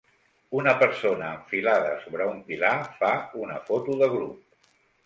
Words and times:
Una 0.59 0.71
persona 0.83 1.27
enfilada 1.41 1.93
sobre 2.07 2.27
un 2.33 2.43
pilar 2.51 2.75
fa 3.03 3.13
una 3.45 3.63
foto 3.71 4.01
de 4.03 4.15
grup. 4.19 4.73